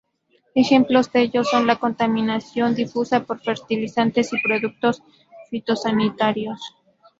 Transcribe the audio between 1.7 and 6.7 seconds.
contaminación difusa por fertilizantes y productos fitosanitarios.